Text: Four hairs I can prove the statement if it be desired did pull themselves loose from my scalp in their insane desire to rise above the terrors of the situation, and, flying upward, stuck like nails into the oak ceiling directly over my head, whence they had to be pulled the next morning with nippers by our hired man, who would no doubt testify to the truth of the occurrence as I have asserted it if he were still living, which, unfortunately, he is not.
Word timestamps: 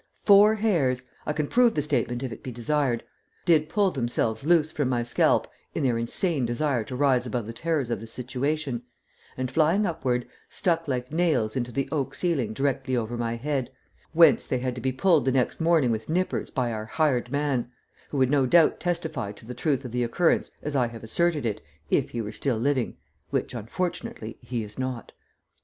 Four 0.23 0.55
hairs 0.55 1.05
I 1.27 1.33
can 1.33 1.45
prove 1.47 1.75
the 1.75 1.81
statement 1.83 2.23
if 2.23 2.31
it 2.31 2.41
be 2.41 2.51
desired 2.51 3.03
did 3.45 3.69
pull 3.69 3.91
themselves 3.91 4.43
loose 4.43 4.71
from 4.71 4.89
my 4.89 5.03
scalp 5.03 5.45
in 5.75 5.83
their 5.83 5.99
insane 5.99 6.43
desire 6.43 6.83
to 6.85 6.95
rise 6.95 7.27
above 7.27 7.45
the 7.45 7.53
terrors 7.53 7.91
of 7.91 7.99
the 7.99 8.07
situation, 8.07 8.81
and, 9.37 9.51
flying 9.51 9.85
upward, 9.85 10.27
stuck 10.49 10.87
like 10.87 11.11
nails 11.11 11.55
into 11.55 11.71
the 11.71 11.87
oak 11.91 12.15
ceiling 12.15 12.51
directly 12.51 12.95
over 12.97 13.15
my 13.15 13.35
head, 13.35 13.69
whence 14.11 14.47
they 14.47 14.57
had 14.57 14.73
to 14.73 14.81
be 14.81 14.91
pulled 14.91 15.25
the 15.25 15.31
next 15.31 15.61
morning 15.61 15.91
with 15.91 16.09
nippers 16.09 16.49
by 16.49 16.71
our 16.71 16.85
hired 16.87 17.31
man, 17.31 17.69
who 18.09 18.17
would 18.17 18.31
no 18.31 18.47
doubt 18.47 18.79
testify 18.79 19.31
to 19.33 19.45
the 19.45 19.53
truth 19.53 19.85
of 19.85 19.91
the 19.91 20.01
occurrence 20.03 20.49
as 20.63 20.75
I 20.75 20.87
have 20.87 21.03
asserted 21.03 21.45
it 21.45 21.61
if 21.91 22.09
he 22.09 22.23
were 22.23 22.31
still 22.31 22.57
living, 22.57 22.97
which, 23.29 23.53
unfortunately, 23.53 24.39
he 24.41 24.63
is 24.63 24.79
not. 24.79 25.11